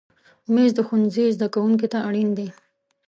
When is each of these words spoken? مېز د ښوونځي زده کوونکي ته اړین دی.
مېز 0.53 0.71
د 0.75 0.79
ښوونځي 0.87 1.25
زده 1.35 1.47
کوونکي 1.53 1.87
ته 1.93 1.97
اړین 2.07 2.29
دی. 2.37 2.47